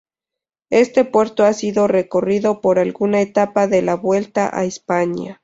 Este 0.71 1.05
puerto 1.05 1.43
ha 1.45 1.53
sido 1.53 1.87
recorrido 1.87 2.59
por 2.59 2.79
alguna 2.79 3.21
etapa 3.21 3.67
de 3.67 3.83
la 3.83 3.93
vuelta 3.95 4.49
a 4.51 4.63
España. 4.65 5.39